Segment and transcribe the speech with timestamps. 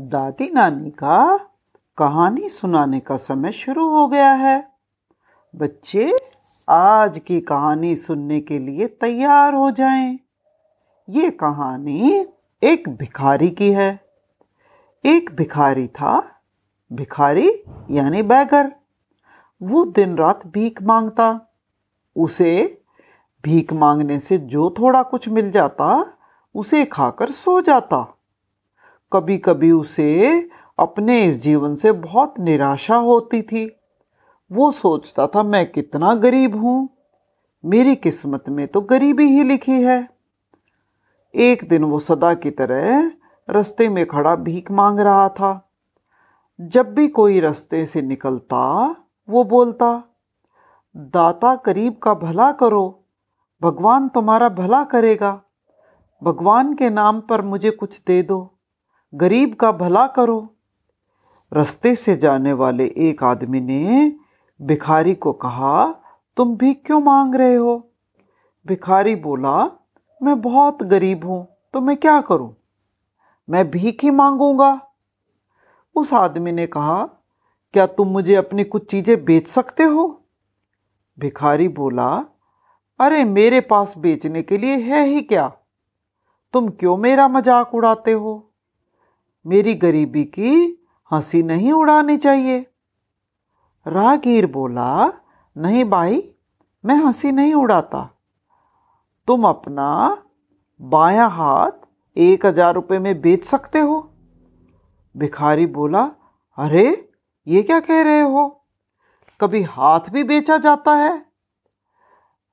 [0.00, 1.36] दादी नानी का
[1.98, 4.72] कहानी सुनाने का समय शुरू हो गया है।
[5.56, 6.16] बच्चे
[6.68, 10.18] आज की कहानी सुनने के लिए तैयार हो जाएँ।
[11.08, 12.26] ये कहानी
[12.62, 14.00] एक भिखारी की है।
[15.04, 16.40] एक भिखारी था,
[16.92, 18.72] भिखारी यानी बैगर।
[19.62, 21.40] वो दिन रात भीख माँगता।
[22.16, 22.82] उसे
[23.44, 26.12] भीख मांगने से जो थोड़ा कुछ मिल जाता,
[26.54, 28.18] उसे खाकर सो जाता।
[29.12, 30.48] कभी कभी उसे
[30.78, 33.76] अपने इस जीवन से बहुत निराशा होती थी।
[34.52, 36.88] वो सोचता था, मैं कितना गरीब हूँ,
[37.64, 40.08] मेरी किस्मत में तो गरीबी ही लिखी है।
[41.34, 43.12] एक दिन वो सदा की तरह
[43.50, 45.68] रास्ते में खड़ा भीख मांग रहा था।
[46.60, 48.96] जब भी कोई रास्ते से निकलता,
[49.30, 50.02] वो बोलता,
[50.96, 53.04] दाता करीब का भला करो,
[53.62, 55.42] भगवान तुम्हारा भला करेगा।
[56.22, 58.54] भगवान के नाम पर मुझे कुछ दे दो।
[59.14, 60.54] गरीब का भला करो।
[61.52, 64.12] रास्ते से जाने वाले एक आदमी ने
[64.62, 65.92] भिखारी को कहा,
[66.36, 67.90] तुम भी क्यों मांग रहे हो?
[68.66, 69.64] भिखारी बोला,
[70.22, 72.56] मैं बहुत गरीब हूँ तो मैं क्या करूँ?
[73.50, 74.88] मैं भीख ही मांगूँगा।
[75.96, 77.04] उस आदमी ने कहा,
[77.72, 80.22] क्या तुम मुझे अपनी कुछ चीज़ें बेच सकते हो?
[81.18, 82.24] भिखारी बोला,
[83.00, 85.52] अरे, मेरे पास बेचने के लिए है ही क्या?
[86.52, 88.51] तुम क्यों मेरा मज़ाक उड़ाते हो?
[89.46, 92.66] मेरी गरीबी की हँसी नहीं उड़ानी चाहिए।
[93.86, 95.12] राहगीर बोला,
[95.56, 96.34] नहीं भाई,
[96.84, 98.18] मैं हँसी नहीं उड़ाता।
[99.26, 100.22] तुम अपना
[100.82, 101.70] बायां हाथ
[102.16, 104.12] एक हज़ार रुपये में बेच सकते हो।
[105.16, 106.10] भिखारी बोला,
[106.58, 107.10] अरे,
[107.48, 108.64] ये क्या कह रहे हो?
[109.40, 111.26] कभी हाथ भी बेचा जाता है?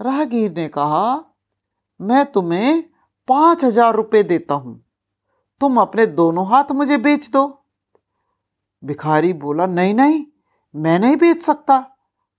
[0.00, 1.24] राहगीर ने कहा,
[2.00, 2.84] मैं तुम्हें
[3.28, 4.85] पाँच हज़ार रुपये देता हूँ।
[5.60, 7.46] तुम अपने दोनों हाथ मुझे बेच दो।
[8.82, 10.24] भिखारी बोला, नहीं नहीं,
[10.74, 11.84] मैं नहीं बेच सकता।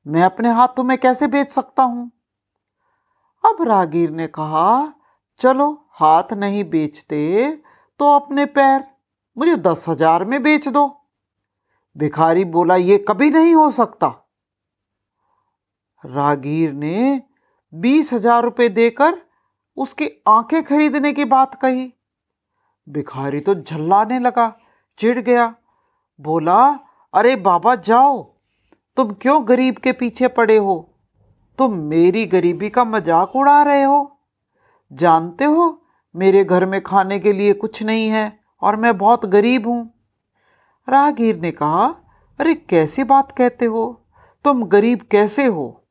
[0.06, 2.12] मैं अपने हाथ तुम्हें कैसे बेच सकता हूँ?
[3.44, 4.94] अब रागीर ने कहा,
[5.40, 7.52] चलो, हाथ नहीं बेचते
[8.00, 8.84] तो अपने पैर
[9.38, 10.88] मुझे दस हज़ार में बेच दो।
[11.96, 14.08] भिखारी बोला, ये कभी नहीं हो सकता।
[16.04, 17.22] रागीर ने
[17.74, 19.18] बीस हज़ार रुपये देकर
[19.78, 21.92] उसकी आँखें खरीदने की बात कही।
[22.88, 24.54] भिखारी तो झल्लाने लगा,
[25.00, 25.54] चिढ़ गया।
[26.20, 26.80] बोला,
[27.14, 28.22] अरे बाबा, जाओ।
[28.98, 30.94] तुम क्यों गरीब के पीछे पड़े हो?
[31.60, 34.20] तुम मेरी गरीबी का मज़ाक उड़ा रहे हो।
[34.92, 35.84] जानते हो,
[36.16, 39.94] मेरे घर में खाने के लिए कुछ नहीं है और मैं बहुत गरीब हूँ।
[40.88, 41.86] राहगीर ने कहा,
[42.40, 44.06] अरे कैसी बात कहते हो?
[44.46, 45.84] तुम गरीब कैसे हो?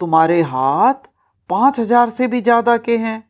[0.00, 1.08] तुम्हारे हाथ
[1.50, 3.20] पाँच हज़ार से भी ज़्यादा के हैं।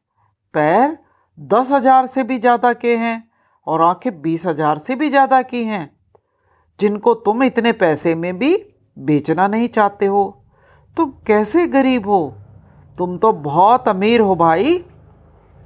[0.55, 0.99] पैर
[1.39, 3.23] दस हज़ार से भी ज़्यादा के हैं
[3.67, 5.91] और आँखें बीस हज़ार से भी ज़्यादा की हैं।
[6.81, 8.57] जिनको तुम इतने पैसे में भी
[8.97, 10.25] बेचना नहीं चाहते हो।
[10.97, 12.37] तुम कैसे गरीब हो?
[12.99, 14.85] तुम तो बहुत अमीर हो भाई।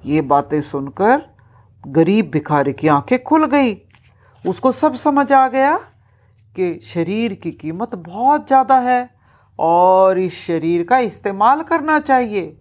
[0.04, 1.22] ये बातें सुनकर
[1.84, 3.75] गरीब भिखारी की आँखें खुल गई।
[4.44, 5.76] उसको सब समझ आ गया
[6.54, 9.10] कि शरीर की कीमत बहुत ज़्यादा है
[9.58, 12.56] और इस शरीर का इस्तेमाल करना चाहिए।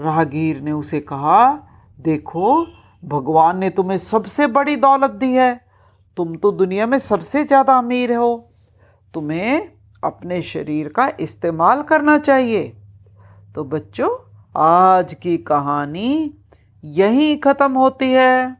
[0.00, 1.68] राहगीर ने उसे कहा,
[2.00, 2.66] देखो,
[3.04, 5.60] भगवान ने तुम्हें सबसे बड़ी दौलत दी है।
[6.16, 8.50] तुम तो दुनिया में सबसे ज़्यादा अमीर हो।
[9.14, 9.68] तुम्हें
[10.04, 12.62] अपने शरीर का इस्तेमाल करना चाहिए।
[13.54, 14.08] तो बच्चों,
[14.56, 16.34] आज की कहानी
[16.84, 18.56] यहीं ख़त्म होती है।